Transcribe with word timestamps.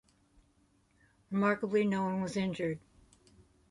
Remarkably, 1.29 1.85
no 1.85 2.01
one 2.01 2.23
was 2.23 2.35
injured. 2.35 2.79